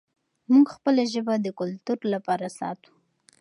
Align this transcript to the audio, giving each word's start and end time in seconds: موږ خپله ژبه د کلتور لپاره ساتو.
موږ 0.51 0.67
خپله 0.75 1.03
ژبه 1.13 1.35
د 1.41 1.47
کلتور 1.59 1.99
لپاره 2.13 2.47
ساتو. 2.59 2.91